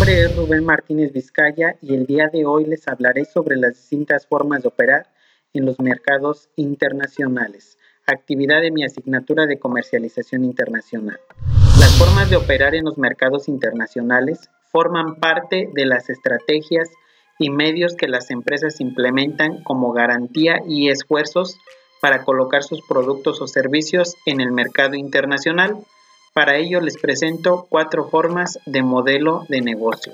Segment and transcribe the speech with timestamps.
[0.00, 4.26] nombre es Rubén Martínez Vizcaya y el día de hoy les hablaré sobre las distintas
[4.26, 5.12] formas de operar
[5.52, 7.76] en los mercados internacionales,
[8.06, 11.20] actividad de mi asignatura de comercialización internacional.
[11.78, 16.88] Las formas de operar en los mercados internacionales forman parte de las estrategias
[17.38, 21.58] y medios que las empresas implementan como garantía y esfuerzos
[22.00, 25.76] para colocar sus productos o servicios en el mercado internacional
[26.32, 30.12] para ello les presento cuatro formas de modelo de negocio.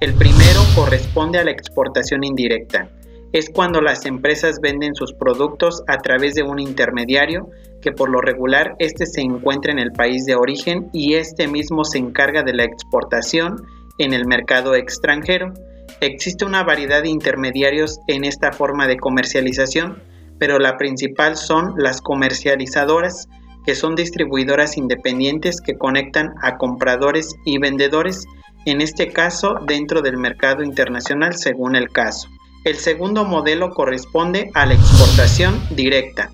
[0.00, 2.88] El primero corresponde a la exportación indirecta.
[3.32, 7.48] Es cuando las empresas venden sus productos a través de un intermediario
[7.80, 11.84] que por lo regular este se encuentra en el país de origen y este mismo
[11.84, 13.64] se encarga de la exportación
[13.98, 15.52] en el mercado extranjero.
[16.00, 20.02] Existe una variedad de intermediarios en esta forma de comercialización,
[20.38, 23.28] pero la principal son las comercializadoras
[23.66, 28.24] que son distribuidoras independientes que conectan a compradores y vendedores,
[28.64, 32.28] en este caso dentro del mercado internacional según el caso.
[32.64, 36.30] El segundo modelo corresponde a la exportación directa.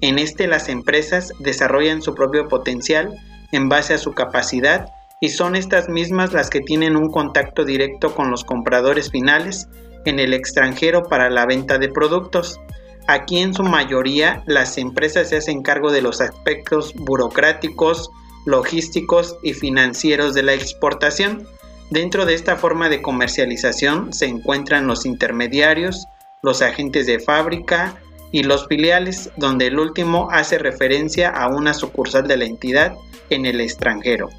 [0.00, 3.14] En este las empresas desarrollan su propio potencial
[3.52, 4.86] en base a su capacidad
[5.20, 9.68] y son estas mismas las que tienen un contacto directo con los compradores finales
[10.04, 12.60] en el extranjero para la venta de productos.
[13.06, 18.10] Aquí en su mayoría las empresas se hacen cargo de los aspectos burocráticos,
[18.46, 21.46] logísticos y financieros de la exportación.
[21.90, 26.06] Dentro de esta forma de comercialización se encuentran los intermediarios,
[26.42, 27.96] los agentes de fábrica
[28.32, 32.94] y los filiales, donde el último hace referencia a una sucursal de la entidad
[33.28, 34.30] en el extranjero.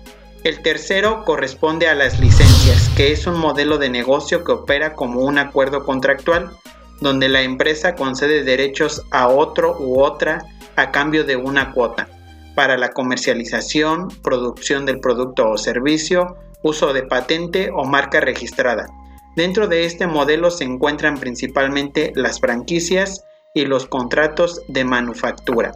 [0.43, 5.21] El tercero corresponde a las licencias, que es un modelo de negocio que opera como
[5.21, 6.51] un acuerdo contractual
[7.01, 12.07] donde la empresa concede derechos a otro u otra a cambio de una cuota
[12.55, 18.87] para la comercialización, producción del producto o servicio, uso de patente o marca registrada.
[19.35, 25.73] Dentro de este modelo se encuentran principalmente las franquicias y los contratos de manufactura.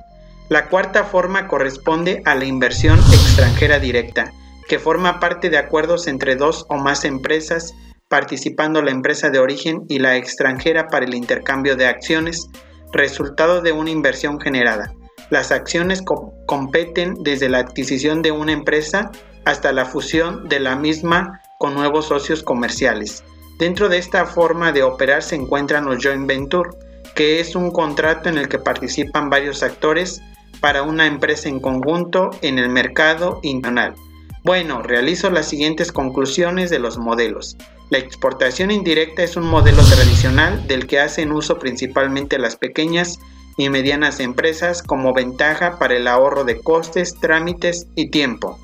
[0.47, 4.31] La cuarta forma corresponde a la inversión extranjera directa,
[4.67, 7.75] que forma parte de acuerdos entre dos o más empresas
[8.09, 12.49] participando la empresa de origen y la extranjera para el intercambio de acciones,
[12.91, 14.91] resultado de una inversión generada.
[15.29, 16.01] Las acciones
[16.47, 19.11] competen desde la adquisición de una empresa
[19.45, 23.23] hasta la fusión de la misma con nuevos socios comerciales.
[23.59, 26.69] Dentro de esta forma de operar se encuentran los joint venture,
[27.15, 30.21] que es un contrato en el que participan varios actores
[30.61, 34.09] para una empresa en conjunto en el mercado internacional.
[34.43, 37.57] Bueno, realizo las siguientes conclusiones de los modelos.
[37.89, 43.19] La exportación indirecta es un modelo tradicional del que hacen uso principalmente las pequeñas
[43.57, 48.59] y medianas empresas como ventaja para el ahorro de costes, trámites y tiempo.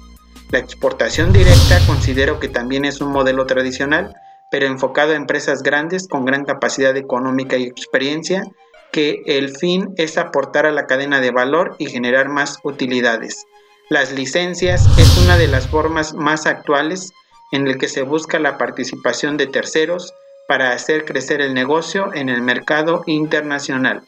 [0.51, 4.13] La exportación directa considero que también es un modelo tradicional,
[4.51, 8.43] pero enfocado a empresas grandes con gran capacidad económica y experiencia,
[8.91, 13.43] que el fin es aportar a la cadena de valor y generar más utilidades.
[13.89, 17.11] Las licencias es una de las formas más actuales
[17.51, 20.13] en el que se busca la participación de terceros
[20.47, 24.03] para hacer crecer el negocio en el mercado internacional.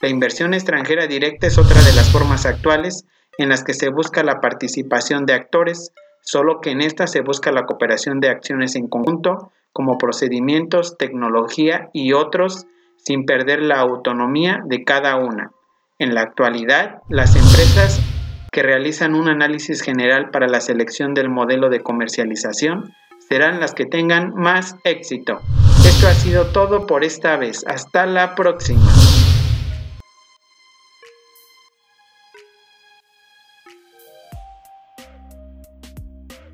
[0.00, 3.04] La inversión extranjera directa es otra de las formas actuales
[3.38, 5.92] en las que se busca la participación de actores,
[6.22, 11.90] solo que en esta se busca la cooperación de acciones en conjunto, como procedimientos, tecnología
[11.92, 15.52] y otros, sin perder la autonomía de cada una.
[15.98, 18.00] En la actualidad, las empresas
[18.50, 22.94] que realizan un análisis general para la selección del modelo de comercialización
[23.28, 25.40] serán las que tengan más éxito.
[25.86, 27.64] Esto ha sido todo por esta vez.
[27.66, 28.80] Hasta la próxima.